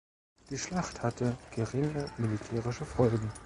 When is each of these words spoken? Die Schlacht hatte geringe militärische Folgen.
Die 0.49 0.57
Schlacht 0.57 1.03
hatte 1.03 1.37
geringe 1.51 2.09
militärische 2.17 2.85
Folgen. 2.85 3.31